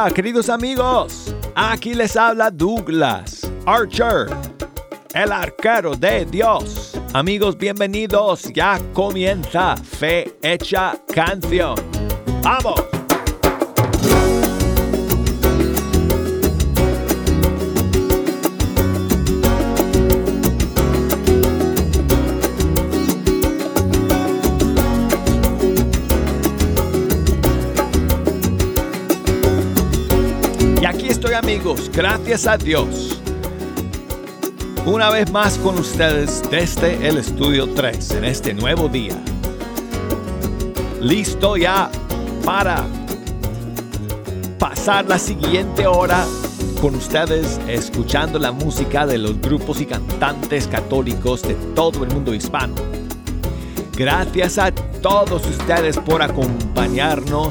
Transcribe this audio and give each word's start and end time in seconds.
Hola, 0.00 0.14
queridos 0.14 0.48
amigos. 0.48 1.34
Aquí 1.56 1.92
les 1.92 2.16
habla 2.16 2.52
Douglas 2.52 3.50
Archer, 3.66 4.28
el 5.12 5.32
arquero 5.32 5.96
de 5.96 6.24
Dios. 6.24 6.96
Amigos, 7.14 7.58
bienvenidos. 7.58 8.44
Ya 8.54 8.78
comienza 8.92 9.76
Fe 9.76 10.36
Hecha 10.40 10.94
Canción. 11.12 11.74
¡Vamos! 12.44 12.87
Gracias 31.92 32.46
a 32.46 32.56
Dios. 32.56 33.20
Una 34.86 35.10
vez 35.10 35.30
más 35.32 35.58
con 35.58 35.78
ustedes 35.78 36.42
desde 36.50 37.08
el 37.08 37.18
estudio 37.18 37.68
3 37.74 38.12
en 38.12 38.24
este 38.24 38.54
nuevo 38.54 38.88
día. 38.88 39.16
Listo 41.00 41.56
ya 41.56 41.90
para 42.44 42.86
pasar 44.58 45.06
la 45.08 45.18
siguiente 45.18 45.86
hora 45.86 46.24
con 46.80 46.94
ustedes 46.94 47.60
escuchando 47.66 48.38
la 48.38 48.52
música 48.52 49.04
de 49.04 49.18
los 49.18 49.40
grupos 49.40 49.80
y 49.80 49.86
cantantes 49.86 50.68
católicos 50.68 51.42
de 51.42 51.54
todo 51.74 52.04
el 52.04 52.10
mundo 52.10 52.32
hispano. 52.34 52.74
Gracias 53.96 54.58
a 54.58 54.70
todos 54.70 55.44
ustedes 55.44 55.98
por 55.98 56.22
acompañarnos 56.22 56.57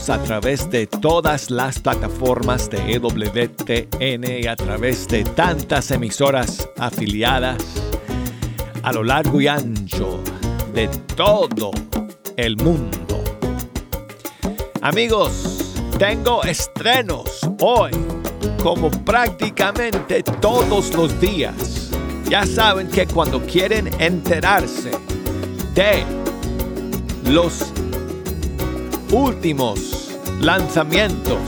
a 0.09 0.23
través 0.23 0.69
de 0.69 0.87
todas 0.87 1.51
las 1.51 1.79
plataformas 1.79 2.69
de 2.69 2.93
EWTN 2.93 4.23
y 4.41 4.47
a 4.47 4.55
través 4.55 5.05
de 5.09 5.25
tantas 5.25 5.91
emisoras 5.91 6.69
afiliadas 6.77 7.57
a 8.83 8.93
lo 8.93 9.03
largo 9.03 9.41
y 9.41 9.47
ancho 9.47 10.21
de 10.73 10.87
todo 11.15 11.71
el 12.37 12.55
mundo. 12.57 13.21
Amigos, 14.81 15.75
tengo 15.99 16.43
estrenos 16.43 17.41
hoy 17.59 17.91
como 18.63 18.89
prácticamente 18.89 20.23
todos 20.23 20.93
los 20.95 21.19
días. 21.19 21.91
Ya 22.29 22.45
saben 22.45 22.87
que 22.87 23.05
cuando 23.05 23.41
quieren 23.41 23.89
enterarse 23.99 24.91
de 25.73 26.05
los 27.25 27.73
últimos 29.11 30.17
lanzamientos 30.41 31.39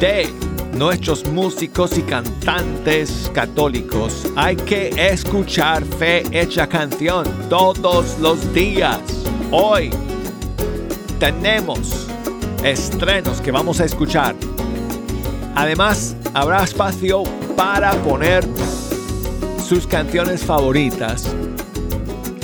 de 0.00 0.28
nuestros 0.74 1.26
músicos 1.28 1.96
y 1.96 2.02
cantantes 2.02 3.30
católicos. 3.32 4.26
Hay 4.36 4.56
que 4.56 4.90
escuchar 4.96 5.84
Fe 5.84 6.24
Hecha 6.32 6.66
Canción 6.66 7.24
todos 7.48 8.18
los 8.18 8.52
días. 8.52 9.00
Hoy 9.50 9.90
tenemos 11.18 12.08
estrenos 12.64 13.40
que 13.40 13.52
vamos 13.52 13.80
a 13.80 13.84
escuchar. 13.84 14.34
Además, 15.54 16.16
habrá 16.34 16.64
espacio 16.64 17.22
para 17.56 17.92
poner 18.02 18.44
sus 19.66 19.86
canciones 19.86 20.44
favoritas 20.44 21.34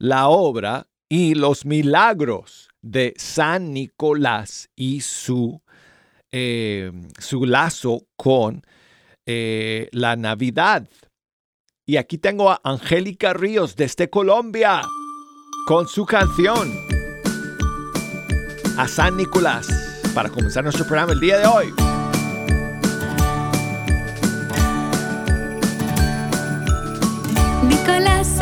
la 0.00 0.26
obra 0.26 0.88
y 1.08 1.36
los 1.36 1.64
milagros 1.64 2.70
de 2.82 3.14
San 3.18 3.72
Nicolás 3.72 4.68
y 4.74 5.00
su, 5.00 5.62
em, 6.32 7.08
su 7.20 7.46
lazo 7.46 8.08
con 8.16 8.66
eh, 9.26 9.88
la 9.92 10.16
Navidad. 10.16 10.88
Y 11.88 11.98
aquí 11.98 12.18
tengo 12.18 12.50
a 12.50 12.60
Angélica 12.64 13.32
Ríos 13.32 13.76
desde 13.76 14.10
Colombia 14.10 14.82
con 15.68 15.86
su 15.86 16.04
canción 16.04 16.68
a 18.76 18.88
San 18.88 19.16
Nicolás 19.16 19.68
para 20.12 20.28
comenzar 20.28 20.64
nuestro 20.64 20.84
programa 20.84 21.12
el 21.12 21.20
día 21.20 21.38
de 21.38 21.46
hoy. 21.46 21.66
Nicolás 27.68 28.35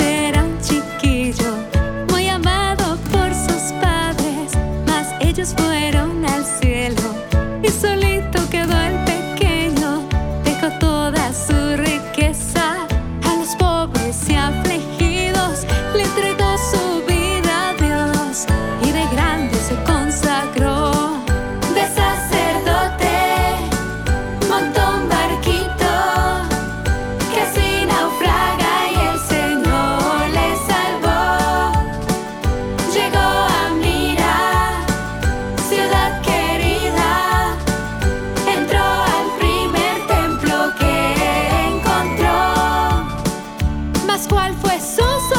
cuál 44.29 44.55
fue 44.55 44.79
su 44.81 45.34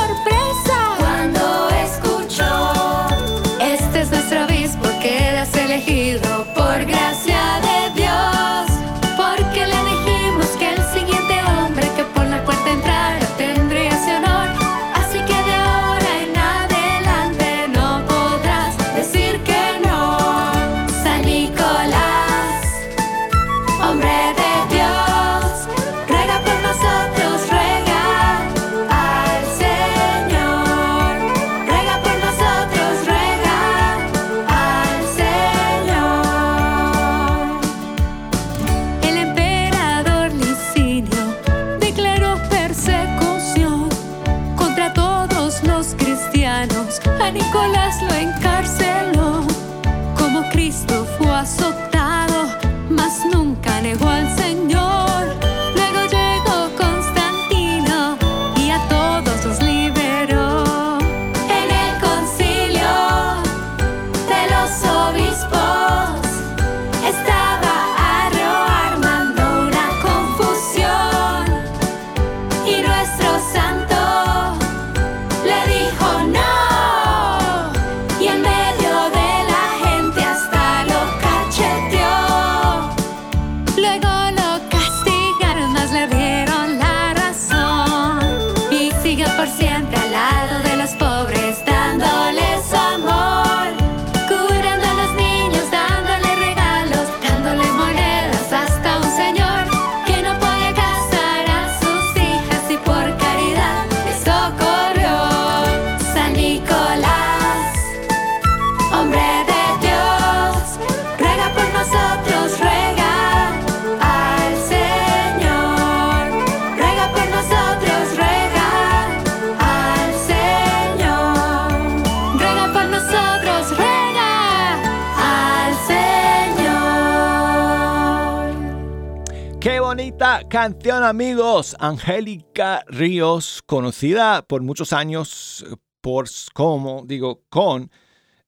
Canción, 130.43 131.03
amigos, 131.03 131.75
Angélica 131.79 132.83
Ríos, 132.87 133.61
conocida 133.65 134.41
por 134.41 134.61
muchos 134.61 134.91
años 134.91 135.65
por 136.01 136.27
como, 136.53 137.03
digo, 137.05 137.43
con 137.49 137.89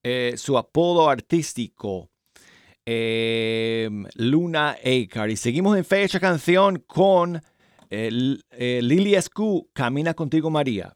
eh, 0.04 0.34
su 0.38 0.58
apodo 0.58 1.10
artístico. 1.10 2.10
Em, 2.86 4.06
Luna 4.16 4.72
Acre. 4.72 5.32
Y 5.32 5.38
seguimos 5.38 5.78
en 5.78 5.86
fecha 5.86 6.20
canción 6.20 6.84
con 6.86 7.42
eh, 7.90 8.38
eh 8.52 8.80
Lily 8.84 9.16
Escu, 9.16 9.70
Camina 9.74 10.14
contigo 10.14 10.50
María. 10.50 10.94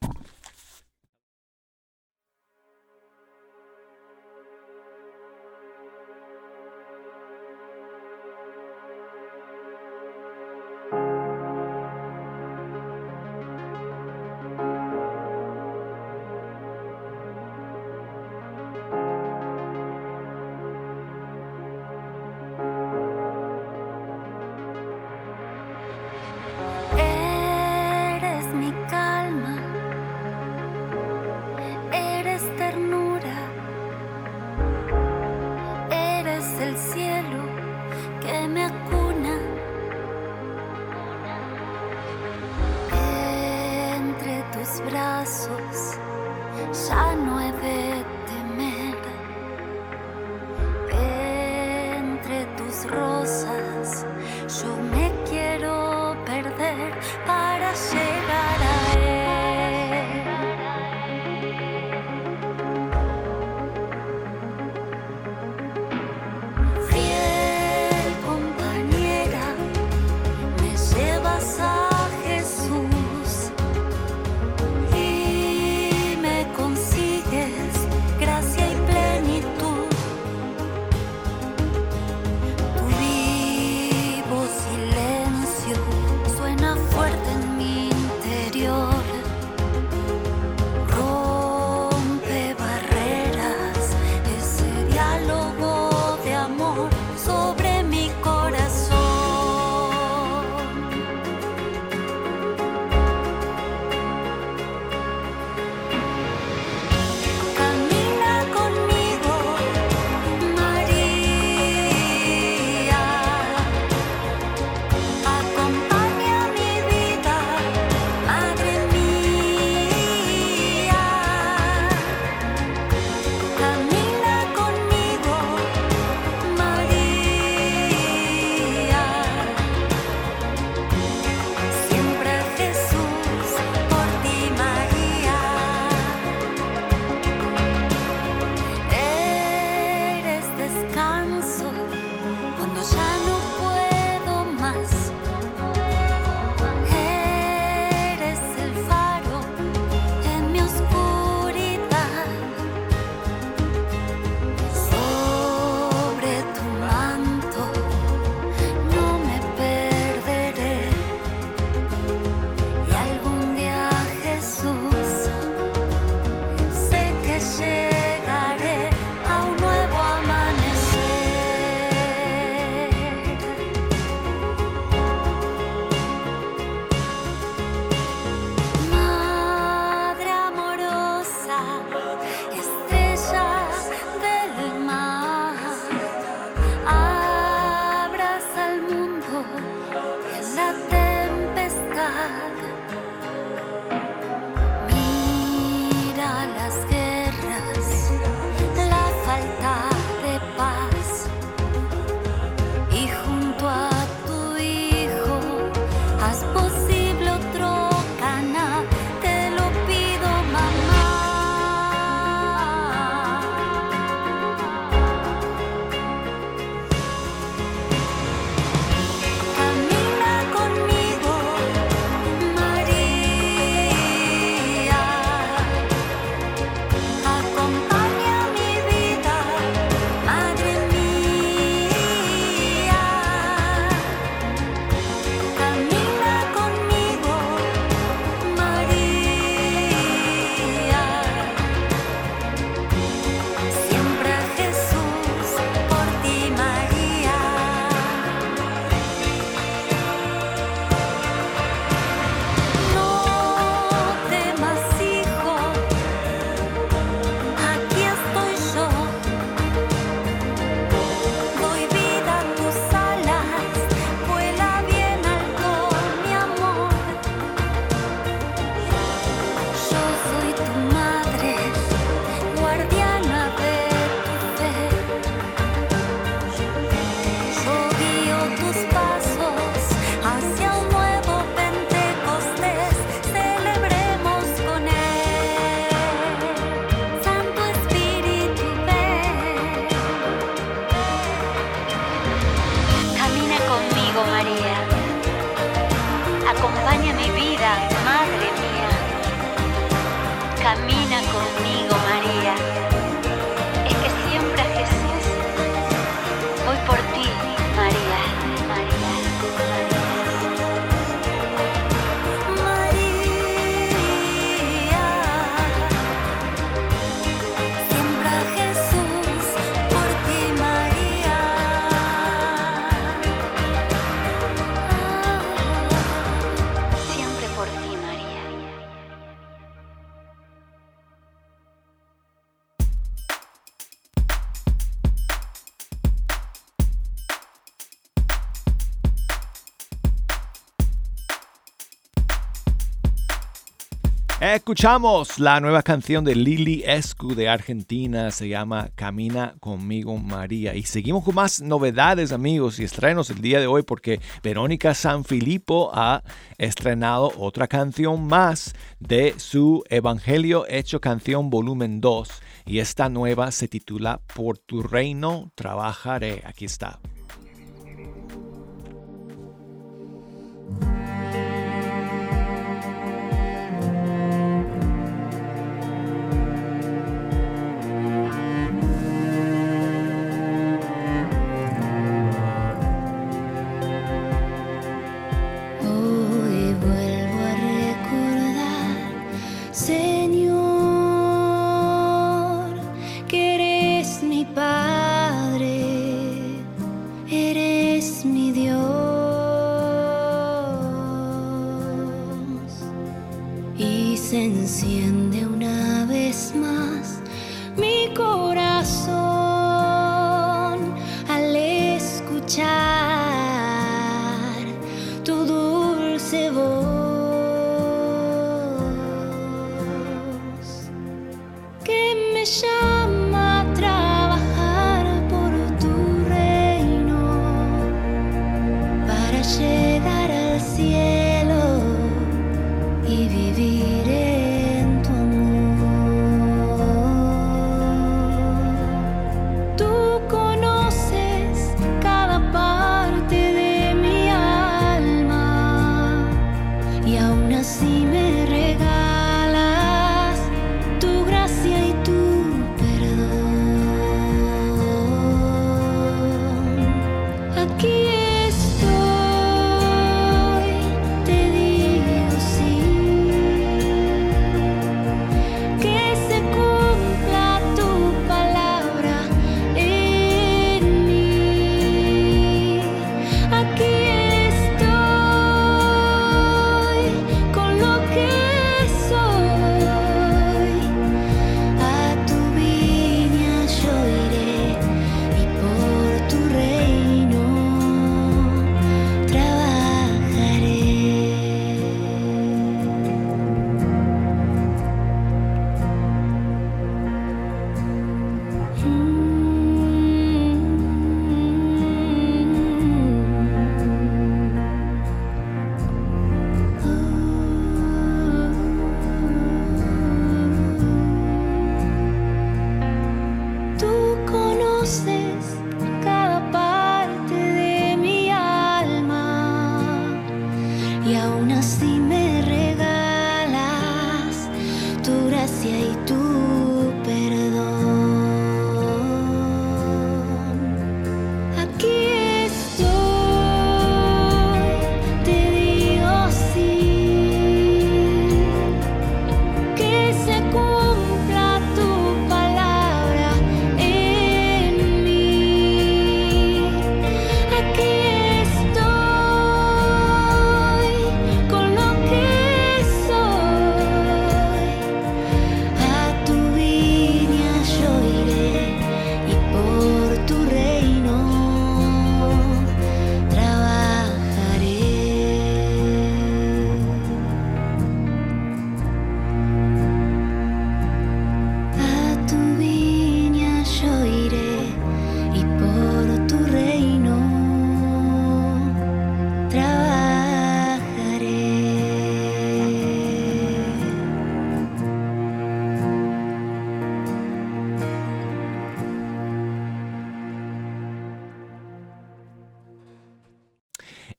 Escuchamos 344.72 345.38
la 345.38 345.60
nueva 345.60 345.84
canción 345.84 346.24
de 346.24 346.34
Lili 346.34 346.82
Escu 346.88 347.36
de 347.36 347.50
Argentina, 347.50 348.32
se 348.32 348.48
llama 348.48 348.90
Camina 348.96 349.56
conmigo 349.60 350.16
María. 350.16 350.76
Y 350.76 350.84
seguimos 350.84 351.26
con 351.26 351.36
más 351.36 351.62
novedades 351.62 352.32
amigos 352.32 352.80
y 352.80 352.86
estrenos 352.86 353.30
el 353.32 353.42
día 353.42 353.60
de 353.60 353.68
hoy 353.68 353.84
porque 353.84 354.22
Verónica 354.42 354.94
Sanfilippo 354.94 355.92
ha 355.94 356.24
estrenado 356.58 357.34
otra 357.38 357.68
canción 357.68 358.28
más 358.28 358.74
de 359.02 359.36
su 359.36 359.84
Evangelio 359.90 360.66
Hecho 360.70 361.02
Canción 361.02 361.50
Volumen 361.50 362.00
2 362.00 362.30
y 362.66 362.80
esta 362.80 363.10
nueva 363.10 363.52
se 363.52 363.68
titula 363.68 364.22
Por 364.34 364.58
tu 364.58 364.84
reino 364.84 365.52
trabajaré. 365.54 366.44
Aquí 366.46 366.64
está. 366.64 366.98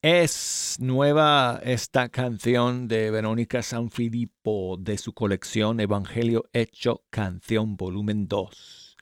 Es 0.03 0.79
nueva 0.81 1.61
esta 1.63 2.09
canción 2.09 2.89
de 2.89 3.13
Verónica 3.13 3.63
Sanfilippo 3.63 4.77
de 4.77 4.99
su 4.99 5.13
colección 5.13 5.79
Evangelio 5.79 6.43
Hecho 6.53 7.05
Canción 7.09 7.77
Volumen 7.77 8.27
2. 8.27 8.97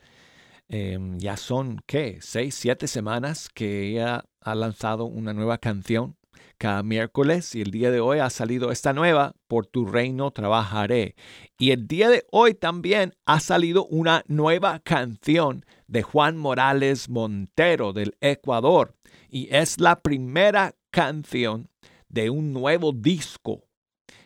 Em, 0.69 1.19
ya 1.19 1.39
son, 1.39 1.81
¿qué? 1.87 2.19
Seis, 2.21 2.55
siete 2.55 2.87
semanas 2.87 3.49
que 3.49 3.89
ella 3.89 4.27
ha 4.43 4.55
lanzado 4.55 5.07
una 5.07 5.33
nueva 5.33 5.57
canción 5.57 6.19
cada 6.59 6.83
miércoles 6.83 7.55
y 7.55 7.63
el 7.63 7.71
día 7.71 7.91
de 7.91 8.01
hoy 8.01 8.19
ha 8.19 8.29
salido 8.29 8.71
esta 8.71 8.93
nueva, 8.93 9.33
Por 9.49 9.65
tu 9.67 9.87
reino 9.87 10.31
trabajaré. 10.33 11.17
Y 11.59 11.71
el 11.71 11.87
día 11.89 12.11
de 12.11 12.27
hoy 12.31 12.53
también 12.53 13.15
ha 13.25 13.41
salido 13.41 13.87
una 13.87 14.23
nueva 14.29 14.81
canción 14.81 15.65
de 15.87 16.03
Juan 16.03 16.37
Morales 16.37 17.09
Montero 17.09 17.95
del 17.95 18.19
Ecuador 18.21 18.95
y 19.31 19.49
es 19.55 19.81
la 19.81 20.01
primera 20.01 20.75
canción 20.91 21.69
de 22.09 22.31
un 22.31 22.53
nuevo 22.53 22.93
disco 22.93 23.65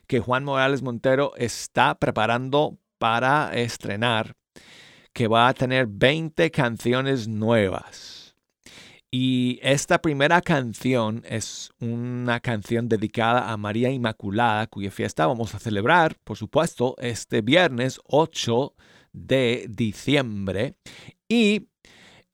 que 0.06 0.20
Juan 0.20 0.44
Morales 0.44 0.82
Montero 0.82 1.32
está 1.36 1.98
preparando 1.98 2.78
para 2.98 3.54
estrenar, 3.54 4.36
que 5.12 5.28
va 5.28 5.48
a 5.48 5.54
tener 5.54 5.86
20 5.86 6.50
canciones 6.50 7.28
nuevas. 7.28 8.34
Y 9.10 9.60
esta 9.62 10.02
primera 10.02 10.40
canción 10.40 11.22
es 11.24 11.70
una 11.78 12.40
canción 12.40 12.88
dedicada 12.88 13.52
a 13.52 13.56
María 13.56 13.90
Inmaculada, 13.90 14.66
cuya 14.66 14.90
fiesta 14.90 15.26
vamos 15.26 15.54
a 15.54 15.60
celebrar, 15.60 16.16
por 16.24 16.36
supuesto, 16.36 16.96
este 16.98 17.40
viernes 17.40 18.00
8 18.06 18.74
de 19.12 19.66
diciembre. 19.68 20.74
Y 21.28 21.68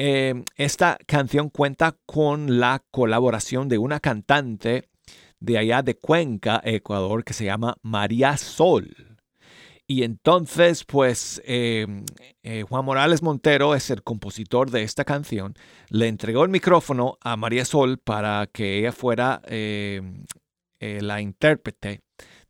eh, 0.03 0.45
esta 0.57 0.97
canción 1.07 1.51
cuenta 1.51 1.95
con 2.07 2.59
la 2.59 2.83
colaboración 2.91 3.69
de 3.69 3.77
una 3.77 4.01
cantante 4.01 4.89
de 5.41 5.59
allá 5.59 5.83
de 5.83 5.95
Cuenca, 5.95 6.59
Ecuador, 6.65 7.23
que 7.23 7.35
se 7.35 7.45
llama 7.45 7.77
María 7.83 8.39
Sol. 8.39 9.19
Y 9.87 10.05
entonces, 10.05 10.85
pues, 10.85 11.43
eh, 11.45 11.87
eh, 12.43 12.63
Juan 12.67 12.83
Morales 12.83 13.23
Montero 13.23 13.75
es 13.75 13.91
el 13.91 14.03
compositor 14.03 14.71
de 14.71 14.85
esta 14.85 15.05
canción. 15.05 15.55
Le 15.91 16.09
entregó 16.09 16.45
el 16.45 16.51
micrófono 16.51 17.19
a 17.21 17.37
María 17.37 17.67
Sol 17.67 17.99
para 17.99 18.47
que 18.47 18.79
ella 18.79 18.93
fuera 18.93 19.43
eh, 19.45 20.01
la 20.79 21.21
intérprete 21.21 22.01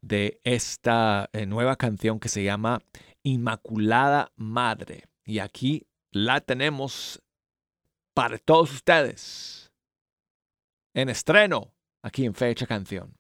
de 0.03 0.41
esta 0.45 1.29
nueva 1.49 1.75
canción 1.75 2.21
que 2.21 2.29
se 2.29 2.45
llama 2.45 2.81
Inmaculada 3.25 4.31
Madre. 4.37 5.07
Y 5.25 5.41
aquí 5.41 5.89
la 6.13 6.41
tenemos 6.41 7.21
para 8.15 8.39
todos 8.39 8.73
ustedes. 8.73 9.73
En 10.95 11.09
estreno, 11.09 11.73
aquí 12.03 12.25
en 12.25 12.35
Fecha 12.35 12.67
Canción. 12.67 13.20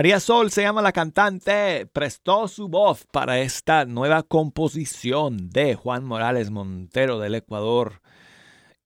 María 0.00 0.18
Sol 0.18 0.50
se 0.50 0.62
llama 0.62 0.80
la 0.80 0.92
cantante, 0.92 1.84
prestó 1.84 2.48
su 2.48 2.70
voz 2.70 3.04
para 3.12 3.40
esta 3.40 3.84
nueva 3.84 4.22
composición 4.22 5.50
de 5.50 5.74
Juan 5.74 6.06
Morales 6.06 6.50
Montero 6.50 7.18
del 7.18 7.34
Ecuador, 7.34 8.00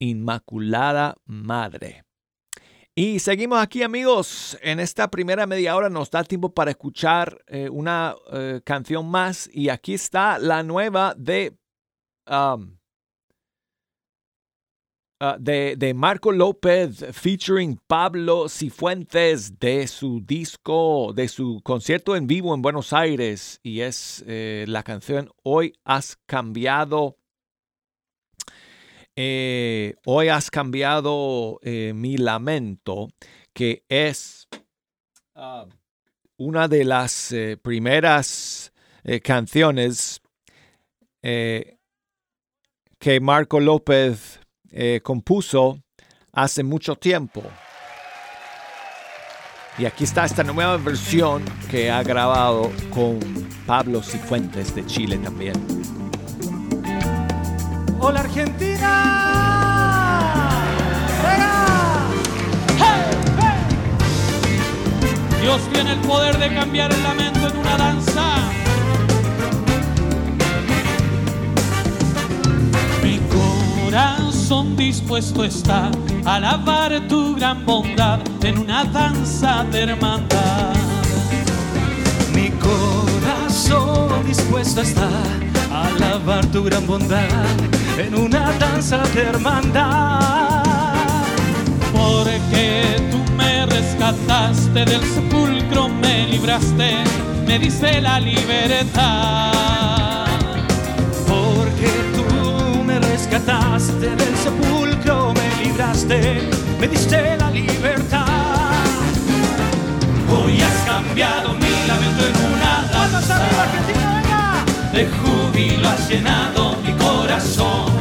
Inmaculada 0.00 1.14
Madre. 1.24 2.03
Y 2.96 3.20
seguimos 3.20 3.61
aquí 3.61 3.85
amigos, 3.85 4.59
en 4.61 4.81
esta 4.81 5.09
primera 5.09 5.46
media 5.46 5.77
hora 5.77 5.88
nos 5.88 6.11
da 6.11 6.24
tiempo 6.24 6.53
para 6.53 6.72
escuchar 6.72 7.44
eh, 7.46 7.68
una 7.68 8.16
eh, 8.33 8.61
canción 8.64 9.09
más. 9.09 9.48
Y 9.53 9.68
aquí 9.68 9.94
está 9.94 10.40
la 10.40 10.64
nueva 10.64 11.14
de... 11.16 11.57
uh, 15.20 15.37
de, 15.38 15.77
de, 15.77 15.94
Marco 15.94 16.33
López 16.33 17.05
featuring 17.12 17.79
Pablo 17.87 18.48
Cifuentes 18.48 19.59
de 19.59 19.87
su 19.87 20.20
disco, 20.20 21.12
de 21.14 21.29
su 21.29 21.61
concierto 21.62 22.16
en 22.16 22.27
vivo 22.27 22.55
en 22.55 22.62
Buenos 22.62 22.92
Aires 22.92 23.61
y 23.62 23.81
es 23.81 24.24
eh, 24.27 24.64
la 24.68 24.83
canción 24.83 25.31
Hoy 25.42 25.74
has 25.85 26.16
cambiado. 26.27 27.18
Eh, 29.16 29.94
hoy 30.05 30.29
has 30.29 30.50
cambiado 30.50 31.61
eh, 31.62 31.92
mi 31.94 32.16
lamento, 32.16 33.09
que 33.53 33.85
es 33.88 34.48
uh, 35.37 35.68
una 36.37 36.66
de 36.66 36.85
las 36.85 37.33
primeras 37.62 38.72
canciones 39.22 40.20
que 41.22 43.20
Marco 43.20 43.61
López 43.61 44.40
eh, 44.76 45.00
compuso 45.04 45.78
hace 46.32 46.64
mucho 46.64 46.96
tiempo. 46.96 47.42
Y 49.78 49.87
aquí 49.87 50.02
está 50.02 50.24
esta 50.24 50.42
nueva 50.42 50.76
versión 50.76 51.44
que 51.70 51.90
ha 51.90 52.02
grabado 52.02 52.72
con 52.90 53.20
Pablo 53.66 54.02
Cifuentes 54.02 54.74
de 54.74 54.84
Chile 54.84 55.18
también. 55.18 55.54
Hola 58.00 58.20
Argentina. 58.20 59.30
Dios 65.40 65.60
tiene 65.72 65.92
el 65.92 66.00
poder 66.00 66.37
de 66.38 66.52
cambiar 66.52 66.92
el 66.92 67.02
lamento 67.02 67.48
en 67.48 67.56
una 67.58 67.76
danza. 67.76 68.34
Corazón 74.44 74.76
dispuesto 74.76 75.42
está 75.42 75.90
a 76.26 76.35
alabar 76.35 77.09
tu 77.09 77.35
gran 77.35 77.64
bondad 77.64 78.20
en 78.42 78.59
una 78.59 78.85
danza 78.85 79.64
de 79.72 79.85
hermandad. 79.85 80.74
Mi 82.35 82.50
corazón 82.50 84.22
dispuesto 84.26 84.83
está 84.83 85.09
a 85.72 85.87
alabar 85.87 86.44
tu 86.52 86.62
gran 86.62 86.87
bondad 86.87 87.26
en 87.96 88.14
una 88.14 88.52
danza 88.59 88.98
de 89.14 89.22
hermandad. 89.22 90.62
Porque 91.90 92.96
tú 93.11 93.33
me 93.38 93.64
rescataste 93.64 94.85
del 94.85 95.02
sepulcro, 95.04 95.88
me 95.88 96.26
libraste, 96.26 97.02
me 97.46 97.59
diste 97.59 97.98
la 98.02 98.20
libertad 98.20 99.73
rescataste 103.44 104.16
del 104.16 104.37
sepulcro, 104.37 105.35
me 105.35 105.64
libraste, 105.64 106.48
me 106.80 106.88
diste 106.88 107.37
la 107.37 107.50
libertad. 107.50 108.24
Hoy 110.30 110.61
has 110.61 110.74
cambiado 110.87 111.52
mi 111.54 111.87
lamento 111.87 112.26
en 112.26 112.37
una 112.52 112.83
danza. 112.92 113.40
De 114.92 115.07
júbilo 115.07 115.88
has 115.88 116.09
llenado 116.09 116.76
mi 116.85 116.92
corazón. 116.92 117.92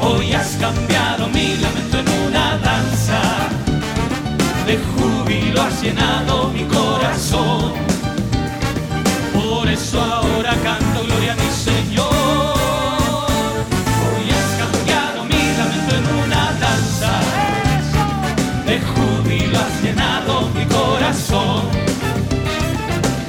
Hoy 0.00 0.32
has 0.32 0.56
cambiado 0.56 1.28
mi 1.28 1.56
lamento 1.56 1.98
en 1.98 2.08
una 2.28 2.56
danza. 2.58 3.20
De 4.66 4.78
júbilo 4.78 5.62
has 5.62 5.82
llenado 5.82 6.48
mi 6.50 6.64
corazón. 6.64 7.72
Por 9.34 9.68
eso 9.68 10.00
ahora 10.00 10.54
canto 10.62 11.04
gloria 11.04 11.32
a 11.32 11.36
mi 11.36 11.50
Señor. 11.50 11.83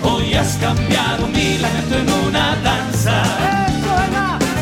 Hoy 0.04 0.34
has 0.34 0.58
cambiado 0.58 1.28
mi 1.28 1.58
lamento 1.58 1.96
en 1.98 2.10
una 2.28 2.56
danza. 2.58 3.24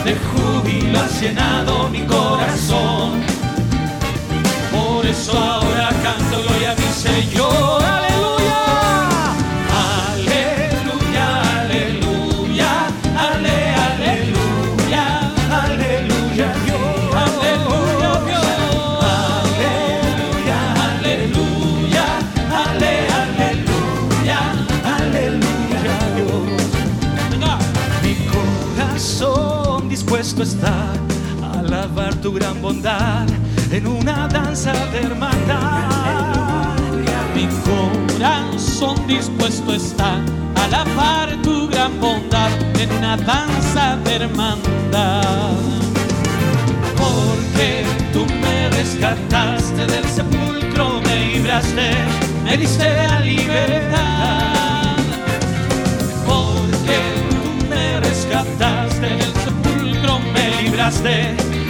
De 0.06 0.16
júbilo 0.16 1.00
has 1.00 1.22
llenado 1.22 1.90
mi 1.90 2.06
corazón. 2.06 3.24
Por 4.72 5.06
eso 5.06 5.38
ahora 5.38 5.83
gran 32.34 32.62
bondad 32.62 33.28
en 33.72 33.88
una 33.88 34.28
danza 34.28 34.74
de 34.92 35.02
hermandad. 35.02 36.78
Mi 37.36 37.48
corazón 37.66 38.96
dispuesto 39.08 39.74
está 39.74 40.20
a 40.56 40.64
alabar 40.66 41.30
tu 41.44 41.68
gran 41.68 42.00
bondad 42.00 42.52
en 42.80 42.92
una 42.92 43.18
danza 43.18 43.98
de 44.04 44.16
hermandad. 44.16 45.54
Porque 46.98 47.86
tú 48.12 48.26
me 48.42 48.70
rescataste 48.70 49.86
del 49.86 50.06
sepulcro, 50.06 51.02
me 51.02 51.16
libraste, 51.28 51.92
me 52.44 52.58
diste 52.58 52.90
la 53.08 53.20
libertad. 53.20 54.98
Porque 56.26 56.98
tú 57.30 57.68
me 57.70 58.00
rescataste 58.00 59.08
del 59.08 59.34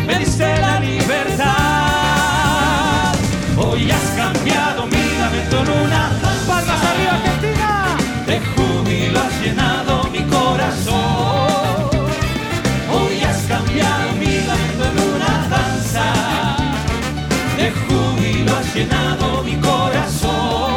me 0.05 0.19
diste 0.19 0.57
la 0.59 0.79
libertad. 0.79 1.53
Hoy 3.57 3.91
has 3.91 4.09
cambiado 4.15 4.85
mi 4.87 5.17
lamento 5.19 5.59
en 5.59 5.69
una 5.69 6.11
palmas 6.47 6.83
arriba 6.83 7.13
Argentina. 7.13 7.95
De 8.25 8.39
júbilo 8.39 9.19
has 9.19 9.41
llenado 9.41 10.03
mi 10.11 10.21
corazón. 10.23 11.89
Hoy 12.91 13.23
has 13.23 13.43
cambiado 13.43 14.13
mi 14.19 14.41
lamento 14.47 14.83
en 14.91 14.99
una 15.13 15.47
danza. 15.49 16.05
De 17.57 17.71
júbilo 17.71 18.55
has 18.57 18.75
llenado 18.75 19.43
mi 19.43 19.55
corazón. 19.55 20.72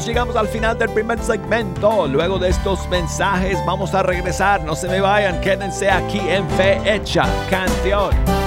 Llegamos 0.00 0.34
al 0.34 0.48
final 0.48 0.76
del 0.76 0.90
primer 0.90 1.20
segmento. 1.20 2.08
Luego 2.08 2.36
de 2.40 2.48
estos 2.48 2.88
mensajes 2.88 3.56
vamos 3.64 3.94
a 3.94 4.02
regresar. 4.02 4.64
No 4.64 4.74
se 4.74 4.88
me 4.88 5.00
vayan, 5.00 5.40
quédense 5.40 5.88
aquí 5.88 6.18
en 6.18 6.48
Fe 6.50 6.80
Hecha 6.84 7.24
Canción. 7.48 8.43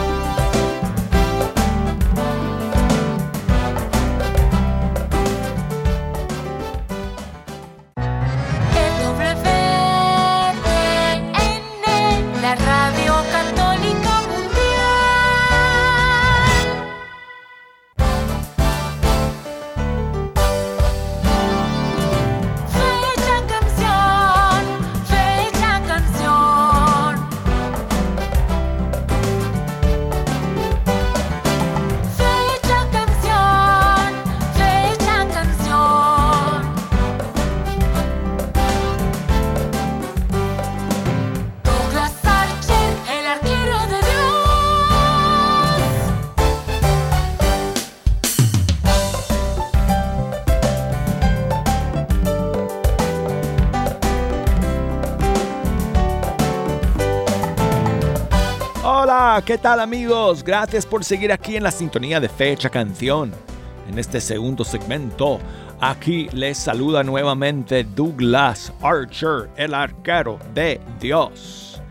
¿Qué 59.47 59.57
tal 59.57 59.79
amigos? 59.79 60.43
Gracias 60.43 60.85
por 60.85 61.05
seguir 61.05 61.31
aquí 61.31 61.55
en 61.55 61.63
la 61.63 61.71
sintonía 61.71 62.19
de 62.19 62.27
Fecha 62.27 62.69
Canción. 62.69 63.31
En 63.87 63.97
este 63.97 64.19
segundo 64.19 64.65
segmento, 64.65 65.39
aquí 65.79 66.27
les 66.33 66.57
saluda 66.57 67.01
nuevamente 67.01 67.85
Douglas 67.85 68.73
Archer, 68.81 69.49
el 69.55 69.73
arquero 69.73 70.37
de 70.53 70.81
Dios. 70.99 71.81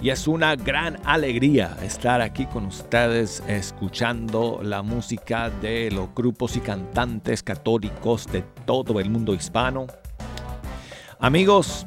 Y 0.00 0.08
es 0.08 0.26
una 0.26 0.56
gran 0.56 0.98
alegría 1.04 1.76
estar 1.82 2.22
aquí 2.22 2.46
con 2.46 2.64
ustedes 2.64 3.42
escuchando 3.46 4.60
la 4.62 4.80
música 4.80 5.50
de 5.50 5.90
los 5.90 6.14
grupos 6.14 6.56
y 6.56 6.60
cantantes 6.60 7.42
católicos 7.42 8.26
de 8.32 8.40
todo 8.64 8.98
el 9.00 9.10
mundo 9.10 9.34
hispano. 9.34 9.86
Amigos, 11.18 11.86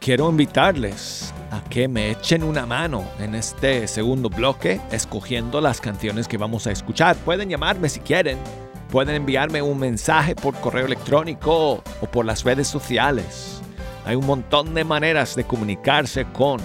quiero 0.00 0.28
invitarles 0.28 1.32
a 1.54 1.64
que 1.64 1.88
me 1.88 2.10
echen 2.10 2.42
una 2.42 2.66
mano 2.66 3.04
en 3.18 3.34
este 3.34 3.86
segundo 3.86 4.28
bloque 4.28 4.80
escogiendo 4.90 5.60
las 5.60 5.80
canciones 5.80 6.28
que 6.28 6.36
vamos 6.36 6.66
a 6.66 6.72
escuchar. 6.72 7.16
Pueden 7.16 7.48
llamarme 7.48 7.88
si 7.88 8.00
quieren, 8.00 8.38
pueden 8.90 9.14
enviarme 9.14 9.62
un 9.62 9.78
mensaje 9.78 10.34
por 10.34 10.54
correo 10.60 10.86
electrónico 10.86 11.82
o 12.00 12.06
por 12.10 12.24
las 12.24 12.44
redes 12.44 12.68
sociales. 12.68 13.60
Hay 14.04 14.16
un 14.16 14.26
montón 14.26 14.74
de 14.74 14.84
maneras 14.84 15.36
de 15.36 15.44
comunicarse 15.44 16.26
con 16.26 16.60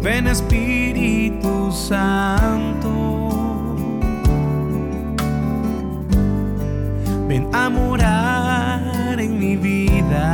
Ven 0.00 0.26
Espíritu 0.28 1.72
Santo. 1.72 2.92
Ven 7.28 7.48
a 7.52 7.68
morar 7.68 9.20
en 9.20 9.38
mi 9.38 9.56
vida. 9.56 10.26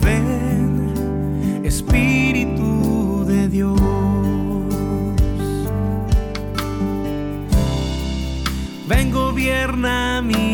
Ven 0.00 0.94
Espíritu 1.64 2.55
gobierna 9.66 10.22
mi 10.22 10.45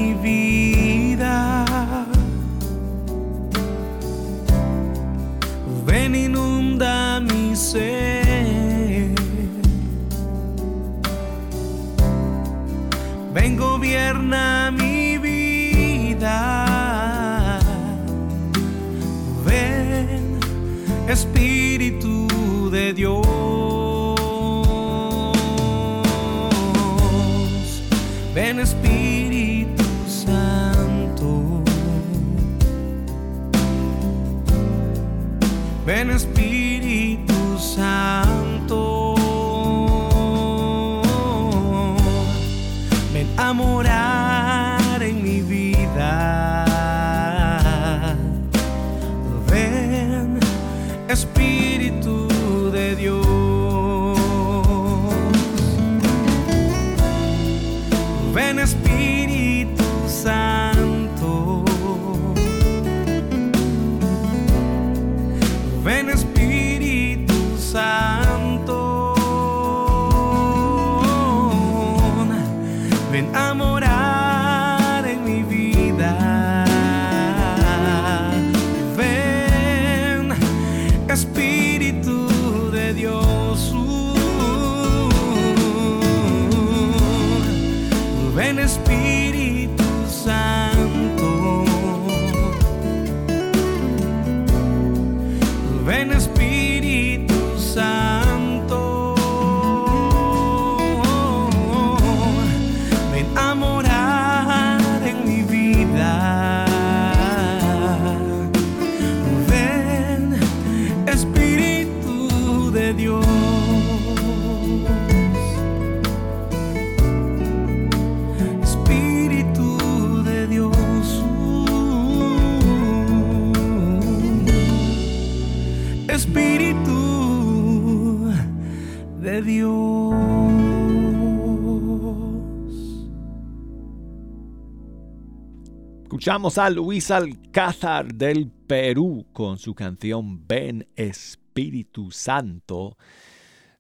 Escuchamos 136.33 136.57
a 136.57 136.71
Luis 136.71 137.11
Alcázar 137.11 138.15
del 138.15 138.51
Perú 138.51 139.27
con 139.35 139.59
su 139.59 139.75
canción 139.75 140.49
Ven 140.49 140.89
Espíritu 140.97 142.11
Santo 142.11 142.97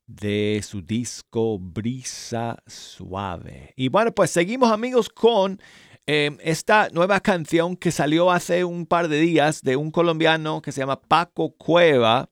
de 0.07 0.61
su 0.63 0.83
disco 0.83 1.59
Brisa 1.59 2.63
Suave. 2.67 3.73
Y 3.75 3.89
bueno, 3.89 4.13
pues 4.13 4.33
seguimos 4.33 4.71
amigos 4.71 5.09
con 5.09 5.63
em, 6.05 6.37
esta 6.43 6.91
nueva 6.91 7.21
canción 7.21 7.75
que 7.75 7.91
salió 7.91 8.31
hace 8.31 8.65
un 8.65 8.85
par 8.85 9.09
de 9.09 9.21
días 9.21 9.63
de 9.63 9.77
un 9.77 9.91
colombiano 9.91 10.61
que 10.61 10.73
se 10.73 10.81
llama 10.81 11.01
Paco 11.01 11.57
Cueva 11.57 12.29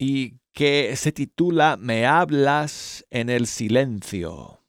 y 0.00 0.40
que 0.52 0.96
se 0.96 1.12
titula 1.12 1.76
Me 1.76 2.06
hablas 2.06 3.06
en 3.10 3.30
el 3.30 3.46
silencio. 3.46 4.64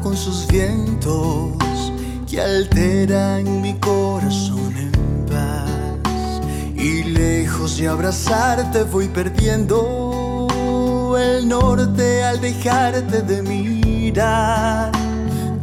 Con 0.00 0.16
sus 0.16 0.46
vientos 0.46 1.56
que 2.30 2.40
alteran 2.40 3.60
mi 3.60 3.74
corazón 3.74 4.72
en 4.76 4.92
paz. 5.26 6.40
Y 6.76 7.02
lejos 7.02 7.78
de 7.78 7.88
abrazarte 7.88 8.84
voy 8.84 9.08
perdiendo 9.08 10.46
el 11.18 11.48
norte 11.48 12.22
al 12.22 12.40
dejarte 12.40 13.22
de 13.22 13.42
mirar. 13.42 14.92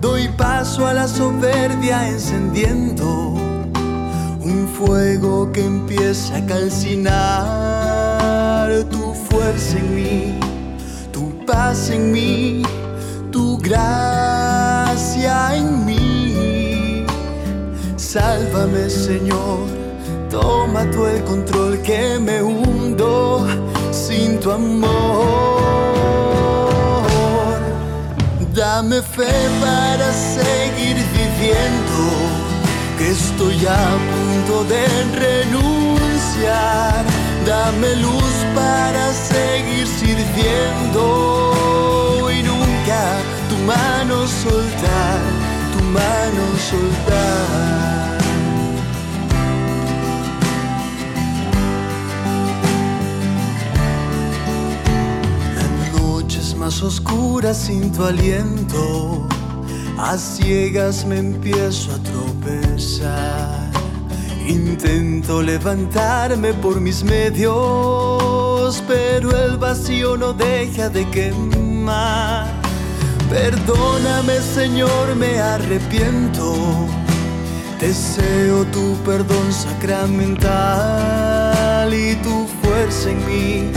Doy 0.01 0.27
paso 0.37 0.85
a 0.85 0.93
la 0.93 1.07
soberbia 1.07 2.09
encendiendo 2.09 3.35
un 4.41 4.67
fuego 4.77 5.49
que 5.53 5.63
empieza 5.65 6.35
a 6.35 6.45
calcinar. 6.45 7.15
Tu 8.91 9.13
fuerza 9.13 9.77
en 9.77 9.95
mí, 9.95 10.37
tu 11.13 11.45
paz 11.45 11.89
en 11.89 12.11
mí 12.11 12.63
gracia 13.65 15.55
en 15.55 15.85
mí. 15.85 17.05
Sálvame, 17.97 18.89
Señor, 18.89 19.67
toma 20.29 20.89
tú 20.91 21.05
el 21.07 21.23
control 21.23 21.81
que 21.81 22.19
me 22.19 22.43
hundo 22.43 23.47
sin 23.91 24.39
tu 24.39 24.51
amor. 24.51 24.85
Dame 28.53 29.01
fe 29.01 29.33
para 29.59 30.13
seguir 30.13 30.95
viviendo, 31.19 31.97
que 32.97 33.11
estoy 33.11 33.65
a 33.65 33.97
punto 34.11 34.63
de 34.73 34.85
renunciar. 35.23 37.03
Dame 37.45 37.95
luz 37.97 38.35
para 38.55 39.13
seguir 39.13 39.85
sirviendo 39.87 41.94
mano 43.65 44.27
soltar, 44.27 45.21
tu 45.73 45.83
mano 45.85 46.43
soltar. 46.69 48.17
Las 55.55 56.01
noches 56.01 56.55
más 56.55 56.81
oscuras 56.83 57.57
sin 57.57 57.91
tu 57.91 58.03
aliento, 58.03 59.27
a 59.97 60.17
ciegas 60.17 61.05
me 61.05 61.17
empiezo 61.17 61.93
a 61.93 61.97
tropezar. 61.99 63.65
Intento 64.47 65.41
levantarme 65.41 66.53
por 66.53 66.79
mis 66.79 67.03
medios, 67.03 68.83
pero 68.87 69.35
el 69.35 69.57
vacío 69.57 70.15
no 70.17 70.33
deja 70.33 70.89
de 70.89 71.09
quemar. 71.09 72.54
Perdóname 73.29 74.41
Señor, 74.41 75.15
me 75.15 75.39
arrepiento. 75.39 76.55
Deseo 77.79 78.65
tu 78.65 78.95
perdón 79.03 79.51
sacramental 79.51 81.93
y 81.93 82.15
tu 82.15 82.47
fuerza 82.61 83.11
en 83.11 83.25
mí, 83.27 83.71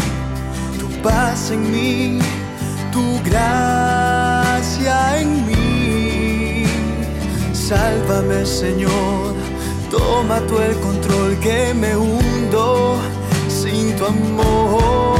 tu 0.78 0.88
paz 1.02 1.50
en 1.50 1.70
mí, 1.70 2.18
tu 2.92 3.20
gracia 3.24 5.20
en 5.20 5.46
mí. 5.46 6.64
Sálvame 7.52 8.46
Señor, 8.46 9.34
toma 9.90 10.40
tú 10.46 10.58
el 10.58 10.74
control 10.78 11.38
que 11.40 11.74
me 11.74 11.94
hundo 11.96 12.96
sin 13.48 13.94
tu 13.96 14.06
amor. 14.06 15.17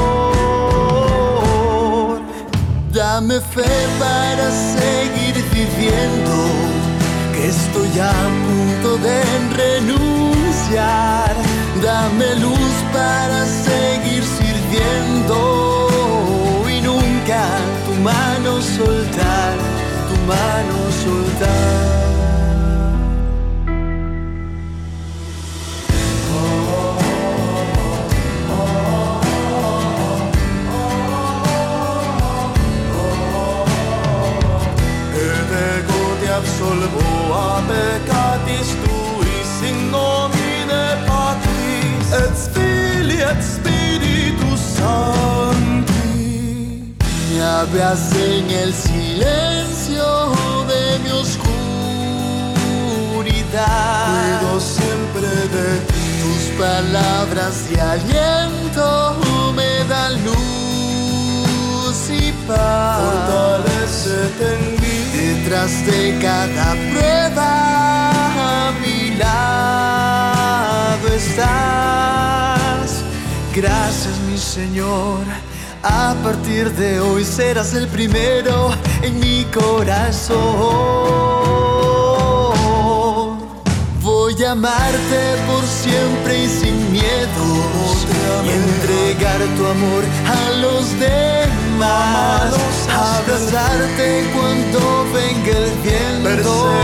Dame 2.98 3.40
fe 3.40 3.62
para 4.00 4.50
seguir 4.50 5.34
viviendo, 5.52 6.34
que 7.32 7.46
estoy 7.46 8.00
a 8.00 8.12
punto 8.44 8.98
de 8.98 9.22
renunciar. 9.56 11.32
Dame 11.80 12.34
luz 12.40 12.74
para 12.92 13.46
seguir 13.46 14.24
sirviendo 14.24 15.36
y 16.68 16.80
nunca 16.80 17.44
tu 17.86 17.92
mano 18.02 18.60
soltar, 18.60 19.54
tu 20.08 20.16
mano 20.26 20.90
soltar. 21.04 22.07
Absolvo 36.38 37.02
a 37.34 37.60
peccatis 37.68 38.68
tuis 38.82 39.52
in 39.70 39.78
nomine 39.90 40.84
Patris 41.06 42.08
et 42.22 42.36
Filii 42.54 43.22
et 43.30 43.40
Spiritus 43.42 44.60
Sancti. 44.76 46.14
Me 47.30 47.38
hablas 47.42 48.02
en 48.14 48.46
el 48.62 48.72
silencio 48.72 50.06
de 50.70 50.82
mi 51.02 51.10
oscuridad. 51.22 51.58
Cuido 54.40 54.60
siempre 54.60 55.30
de 55.56 55.68
tus 56.20 56.42
palabras 56.58 57.54
de 57.68 57.76
aliento 57.80 58.86
me 59.56 59.72
dan 59.88 60.12
luz 60.24 61.98
y 62.10 62.32
paz. 62.46 63.00
Fortalecete 63.02 64.46
en 64.54 64.77
Detrás 65.48 65.86
de 65.86 66.18
cada 66.20 66.76
prueba 66.92 68.68
a 68.68 68.70
mi 68.82 69.16
lado 69.16 71.08
estás. 71.08 73.02
Gracias 73.56 74.18
mi 74.30 74.36
Señor. 74.36 75.20
A 75.82 76.14
partir 76.22 76.70
de 76.72 77.00
hoy 77.00 77.24
serás 77.24 77.72
el 77.72 77.88
primero 77.88 78.74
en 79.00 79.20
mi 79.20 79.46
corazón. 79.46 80.36
Voy 84.02 84.44
a 84.44 84.52
amarte 84.52 85.36
por 85.46 85.64
siempre 85.64 86.44
y 86.44 86.48
sin 86.48 86.92
miedo. 86.92 87.46
Y 88.44 88.50
entregar 88.50 89.40
tu 89.56 89.64
amor 89.66 90.04
a 90.26 90.50
los 90.60 90.90
demás 91.00 92.58
abrazarte 92.98 94.24
cuando 94.34 95.07
viento 96.28 96.76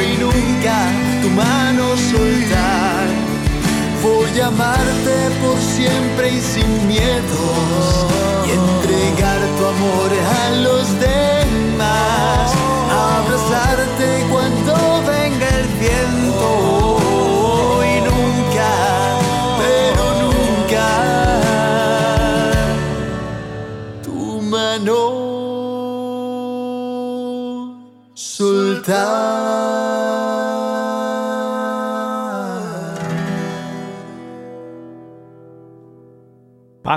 y 0.00 0.16
nunca 0.18 0.76
tu 1.22 1.28
mano 1.30 1.96
soltar. 1.96 3.06
Voy 4.02 4.40
a 4.40 4.46
amarte 4.46 5.16
por 5.42 5.58
siempre 5.58 6.30
y 6.36 6.40
sin 6.40 6.86
miedo 6.86 7.40
y 8.46 8.50
entregar 8.50 9.40
tu 9.56 9.64
amor 9.66 10.10
a 10.40 10.50
los 10.66 10.77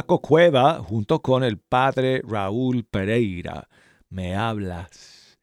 Paco 0.01 0.19
Cueva 0.19 0.79
junto 0.79 1.21
con 1.21 1.43
el 1.43 1.59
padre 1.59 2.23
Raúl 2.27 2.83
Pereira 2.85 3.69
me 4.09 4.35
hablas 4.35 5.37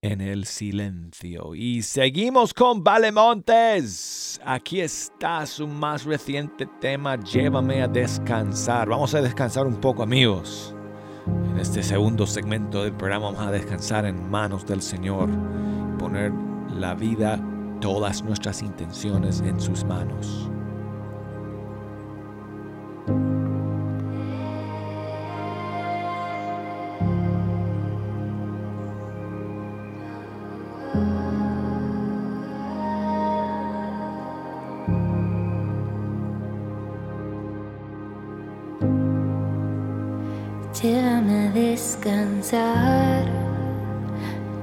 en 0.00 0.22
el 0.22 0.46
silencio. 0.46 1.54
Y 1.54 1.82
seguimos 1.82 2.54
con 2.54 2.82
Valemontes. 2.82 4.40
Aquí 4.42 4.80
está 4.80 5.44
su 5.44 5.66
más 5.68 6.04
reciente 6.04 6.66
tema, 6.80 7.22
Llévame 7.22 7.82
a 7.82 7.88
descansar. 7.88 8.88
Vamos 8.88 9.14
a 9.14 9.20
descansar 9.20 9.66
un 9.66 9.78
poco 9.78 10.02
amigos. 10.02 10.74
En 11.52 11.58
este 11.58 11.82
segundo 11.82 12.26
segmento 12.26 12.84
del 12.84 12.94
programa 12.94 13.26
vamos 13.26 13.46
a 13.46 13.50
descansar 13.50 14.06
en 14.06 14.30
manos 14.30 14.64
del 14.64 14.80
Señor, 14.80 15.28
poner 15.98 16.32
la 16.70 16.94
vida, 16.94 17.38
todas 17.82 18.22
nuestras 18.22 18.62
intenciones 18.62 19.40
en 19.42 19.60
sus 19.60 19.84
manos. 19.84 20.50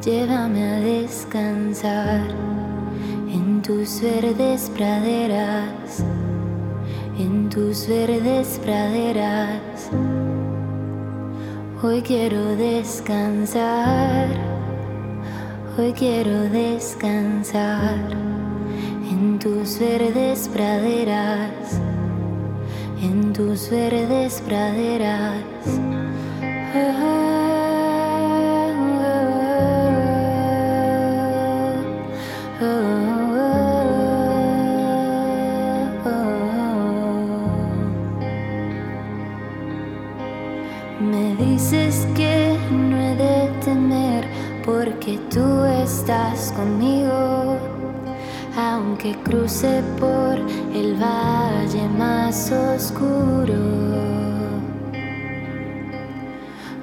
Llévame 0.03 0.63
a 0.63 0.80
descansar 0.80 2.21
en 3.32 3.61
tus 3.61 4.01
verdes 4.01 4.71
praderas, 4.75 6.03
en 7.19 7.49
tus 7.49 7.88
verdes 7.88 8.59
praderas. 8.63 9.91
Hoy 11.84 12.01
quiero 12.01 12.55
descansar, 12.55 14.28
hoy 15.78 15.93
quiero 15.93 16.49
descansar 16.49 17.99
en 19.11 19.38
tus 19.38 19.78
verdes 19.78 20.47
praderas, 20.47 21.80
en 23.03 23.34
tus 23.34 23.69
verdes 23.69 24.41
praderas. 24.47 25.43
Me 26.73 27.66
estás 46.07 46.53
conmigo. 46.53 47.57
Aunque 48.57 49.13
cruce 49.25 49.83
por 49.99 50.37
el 50.73 50.95
valle 50.95 51.89
más 51.97 52.49
oscuro. 52.49 53.55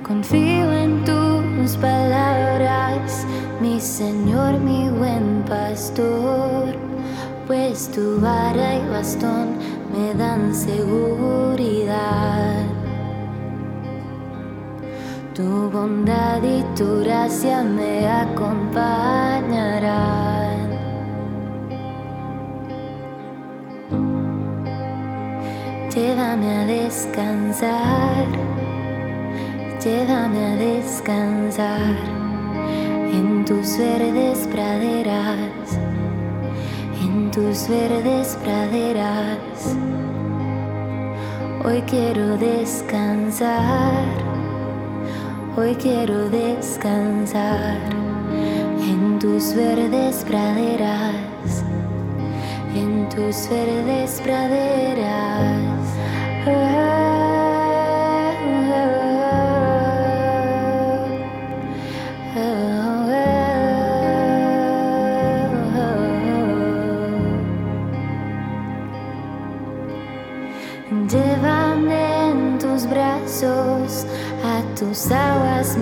Confío 0.02 0.70
en 0.72 1.02
tus 1.04 1.74
palabras, 1.78 3.26
mi 3.62 3.80
Señor, 3.80 4.58
mi 4.60 4.90
buen 4.90 5.42
pastor, 5.48 6.76
pues 7.46 7.90
tu 7.92 8.20
vara 8.20 8.74
y 8.74 8.86
bastón 8.90 9.56
me 9.90 10.12
dan 10.12 10.54
seguridad. 10.54 12.04
Tu 15.34 15.70
bondad 15.70 16.42
y 16.42 16.62
tu 16.76 17.00
gracia 17.00 17.62
me 17.62 18.06
acompañarán. 18.06 18.54
Llévame 25.94 26.50
a 26.58 26.66
descansar 26.66 28.44
llévame 29.84 30.46
a 30.46 30.56
descansar 30.56 31.94
en 33.12 33.44
tus 33.44 33.76
verdes 33.76 34.48
praderas, 34.50 35.78
en 37.02 37.30
tus 37.30 37.68
verdes 37.68 38.38
praderas. 38.42 39.76
Hoy 41.66 41.82
quiero 41.82 42.38
descansar, 42.38 44.04
hoy 45.56 45.74
quiero 45.76 46.28
descansar 46.30 47.78
en 48.80 49.18
tus 49.20 49.54
verdes 49.54 50.24
praderas, 50.24 51.64
en 52.74 53.08
tus 53.08 53.48
verdes 53.48 54.20
praderas. 54.22 55.64
Llévame 56.44 57.23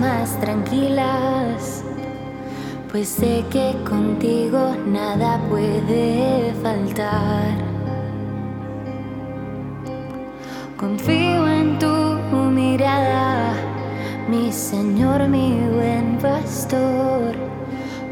más 0.03 0.37
tranquilas, 0.41 1.81
pues 2.91 3.07
sé 3.07 3.45
que 3.49 3.73
contigo 3.89 4.75
nada 4.85 5.39
puede 5.49 6.53
faltar. 6.61 7.51
Confío 10.77 11.47
en 11.47 11.79
tu 11.79 11.95
mirada, 12.59 13.53
mi 14.29 14.51
Señor, 14.51 15.29
mi 15.29 15.49
buen 15.75 16.17
pastor, 16.17 17.33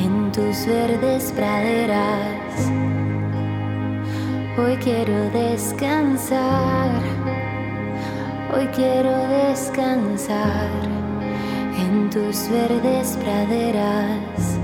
en 0.03 0.31
tus 0.31 0.65
verdes 0.65 1.31
praderas. 1.35 2.71
Hoy 4.57 4.75
quiero 4.77 5.29
descansar. 5.29 7.20
Hoy 8.53 8.67
quiero 8.75 9.15
descansar 9.29 10.69
en 11.79 12.09
tus 12.09 12.49
verdes 12.49 13.17
praderas, 13.23 14.57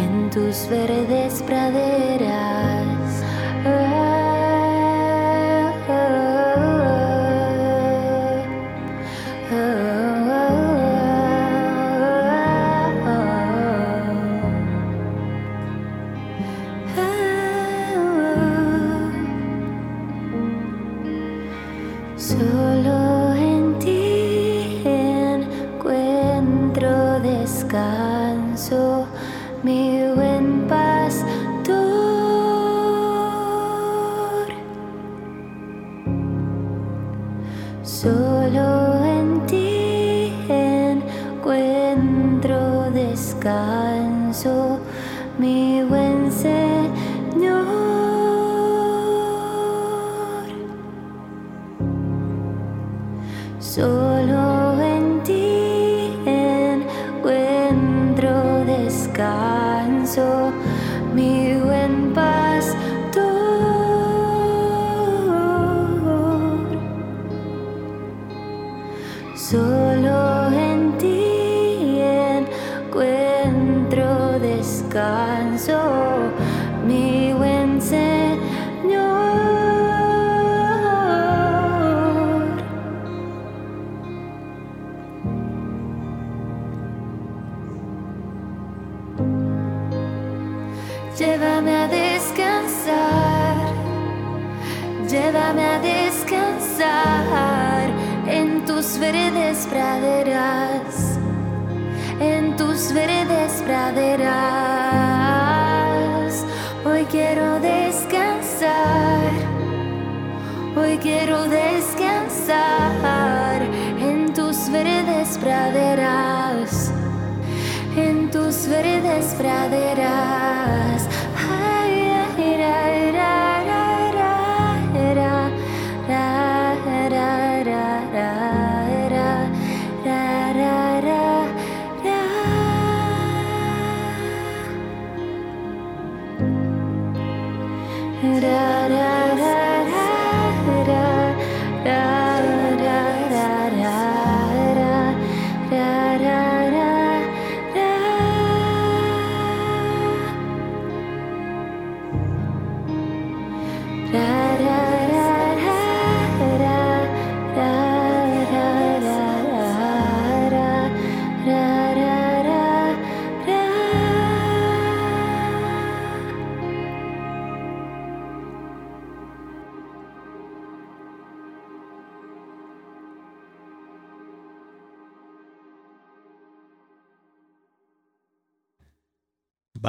en 0.00 0.28
tus 0.30 0.68
verdes 0.68 1.42
praderas. 1.42 2.81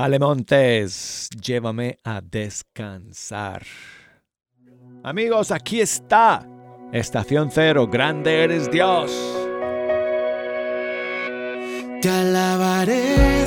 Alemontes, 0.04 1.30
llévame 1.30 1.98
a 2.04 2.20
descansar. 2.20 3.64
Amigos, 5.02 5.50
aquí 5.50 5.80
está. 5.80 6.46
Estación 6.92 7.50
cero, 7.50 7.88
grande 7.88 8.44
eres 8.44 8.70
Dios. 8.70 9.10
Te 12.02 12.10
alabaré 12.10 13.43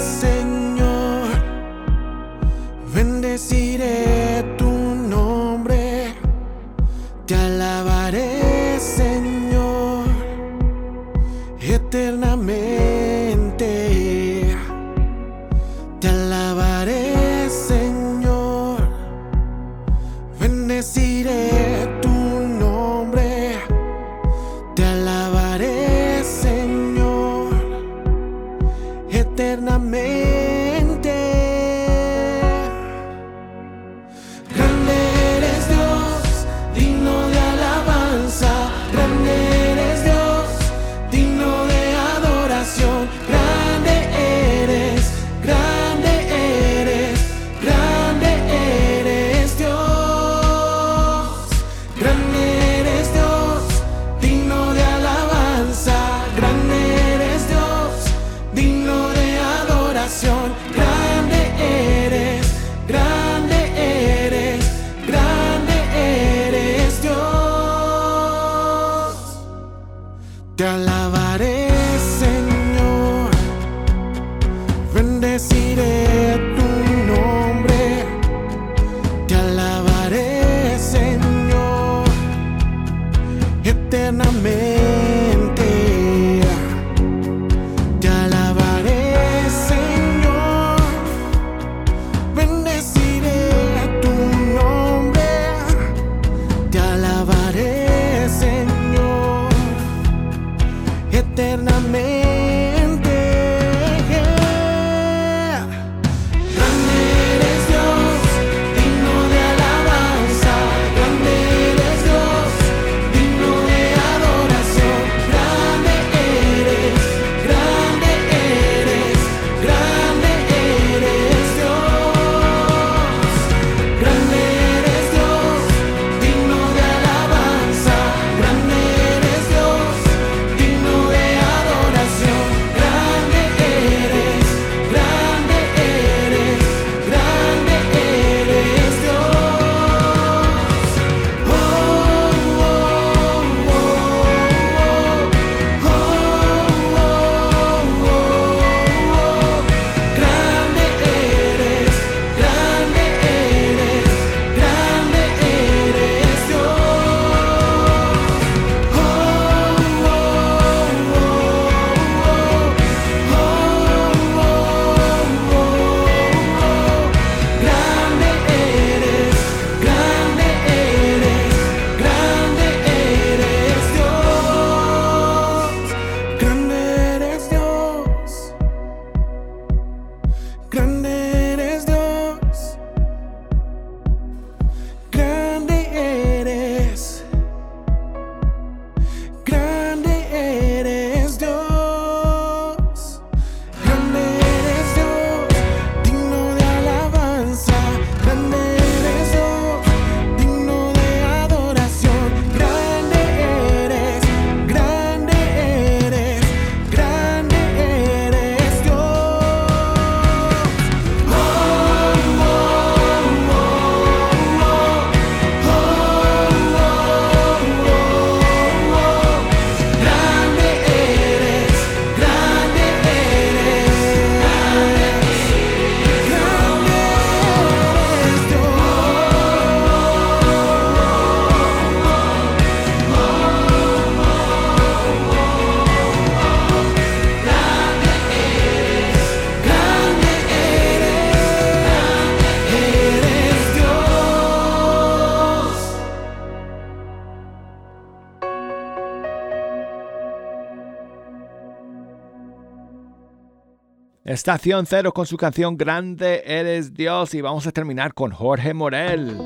Estación 254.27 254.87
Cero 254.87 255.15
con 255.15 255.25
su 255.25 255.37
canción 255.37 255.77
Grande 255.77 256.43
Eres 256.45 256.93
Dios 256.93 257.33
y 257.33 257.41
vamos 257.41 257.65
a 257.69 257.71
terminar 257.71 258.13
con 258.13 258.33
Jorge 258.33 258.75
Morel 258.75 259.39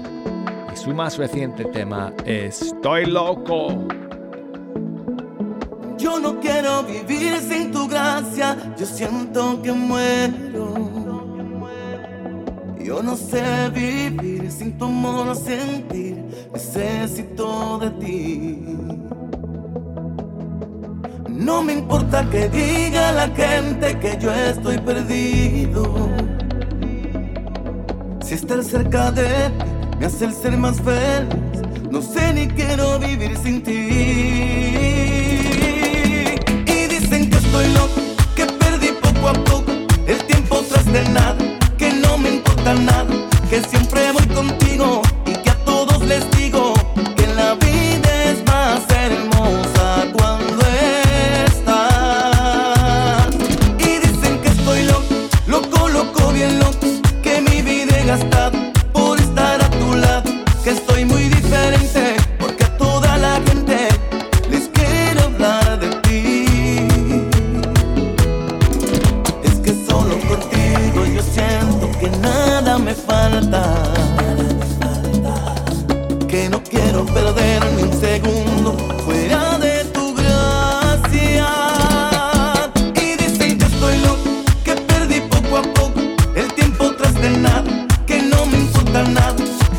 y 0.72 0.76
su 0.78 0.94
más 0.94 1.18
reciente 1.18 1.66
tema 1.66 2.14
Estoy 2.24 3.04
loco. 3.04 3.86
Yo 5.98 6.18
no 6.18 6.40
quiero 6.40 6.82
vivir 6.84 7.36
sin 7.40 7.70
tu 7.70 7.86
gracia, 7.88 8.56
yo 8.78 8.86
siento 8.86 9.60
que 9.60 9.70
muero. 9.70 10.74
Yo 12.82 13.02
no 13.02 13.16
sé 13.16 13.68
vivir 13.74 14.50
sin 14.50 14.78
tu 14.78 14.86
amor, 14.86 15.36
sentir, 15.36 16.24
necesito 16.54 17.78
de 17.80 17.90
ti. 17.90 18.58
No 21.40 21.62
me 21.62 21.72
importa 21.72 22.28
que 22.30 22.50
diga 22.50 23.12
la 23.12 23.28
gente 23.28 23.98
que 23.98 24.18
yo 24.20 24.30
estoy 24.30 24.76
perdido. 24.78 26.10
Si 28.22 28.34
estar 28.34 28.62
cerca 28.62 29.10
de 29.10 29.24
ti 29.24 29.64
me 29.98 30.06
hace 30.06 30.26
el 30.26 30.34
ser 30.34 30.58
más 30.58 30.78
feliz, 30.82 31.62
no 31.90 32.02
sé 32.02 32.34
ni 32.34 32.46
quiero 32.46 32.98
vivir 32.98 33.36
sin 33.38 33.62
ti. 33.62 33.88
Estoy 37.50 37.72
loco, 37.72 38.00
que 38.36 38.46
perdí 38.46 38.88
poco 39.02 39.28
a 39.30 39.32
poco 39.32 39.72
el 40.06 40.18
tiempo 40.26 40.62
tras 40.68 40.84
de 40.92 41.02
nada, 41.08 41.36
que 41.76 41.92
no 41.92 42.16
me 42.16 42.36
importa 42.36 42.74
nada, 42.74 43.06
que 43.48 43.60
siempre 43.62 44.12
voy 44.12 44.26
contigo 44.28 45.02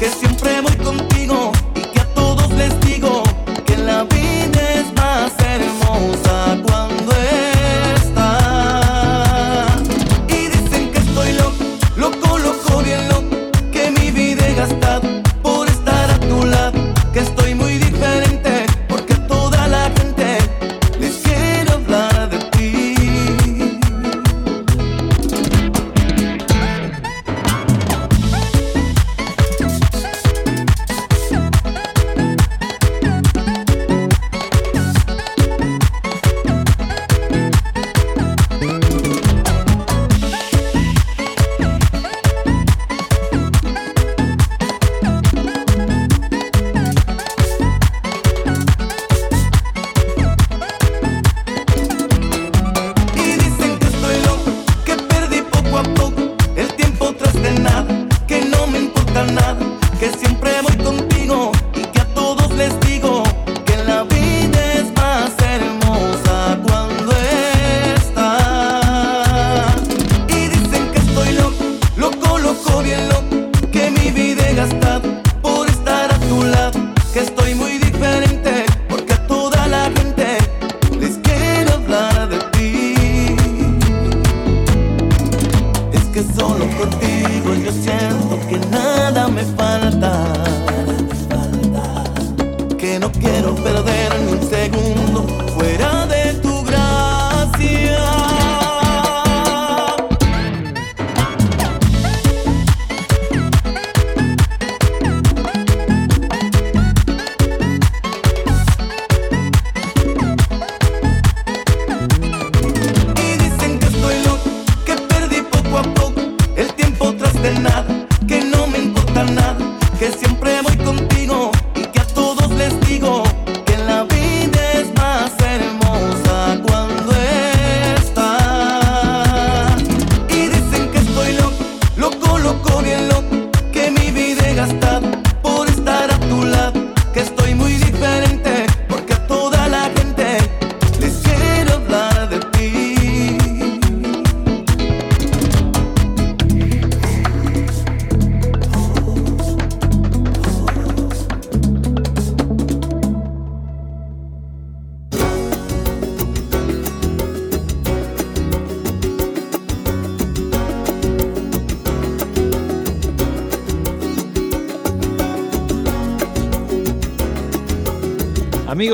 que 0.01 0.09
siempre 0.09 0.61
voy 0.61 0.75
contigo 0.77 1.10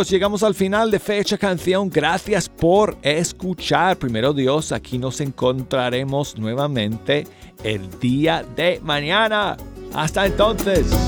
Llegamos 0.03 0.43
al 0.43 0.53
final 0.53 0.91
de 0.91 0.99
Fecha 0.99 1.39
Canción. 1.39 1.89
Gracias 1.89 2.47
por 2.47 2.95
escuchar. 3.01 3.97
Primero 3.97 4.31
Dios, 4.31 4.71
aquí 4.71 4.99
nos 4.99 5.19
encontraremos 5.21 6.37
nuevamente 6.37 7.25
el 7.63 7.99
día 7.99 8.45
de 8.55 8.79
mañana. 8.83 9.57
Hasta 9.95 10.27
entonces. 10.27 11.06